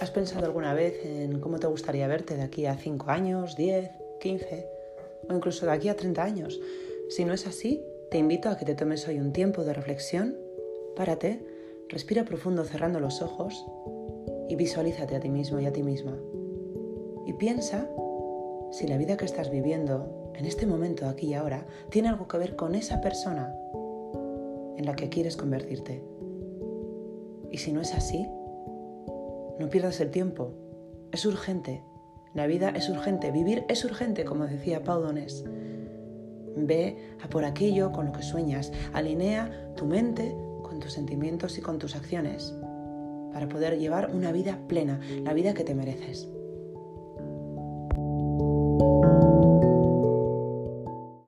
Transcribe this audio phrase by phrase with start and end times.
[0.00, 3.90] ¿Has pensado alguna vez en cómo te gustaría verte de aquí a 5 años, 10,
[4.18, 4.66] 15
[5.28, 6.58] o incluso de aquí a 30 años?
[7.10, 10.38] Si no es así, te invito a que te tomes hoy un tiempo de reflexión,
[10.96, 11.44] párate,
[11.90, 13.66] respira profundo cerrando los ojos
[14.48, 16.18] y visualízate a ti mismo y a ti misma.
[17.26, 17.86] Y piensa
[18.72, 22.38] si la vida que estás viviendo en este momento, aquí y ahora, tiene algo que
[22.38, 23.54] ver con esa persona
[24.78, 26.02] en la que quieres convertirte.
[27.50, 28.26] Y si no es así,
[29.60, 30.54] no pierdas el tiempo.
[31.12, 31.84] Es urgente.
[32.34, 33.30] La vida es urgente.
[33.30, 35.44] Vivir es urgente, como decía Pau Donés.
[36.56, 38.72] Ve a por aquello con lo que sueñas.
[38.92, 42.54] Alinea tu mente con tus sentimientos y con tus acciones
[43.32, 46.28] para poder llevar una vida plena, la vida que te mereces.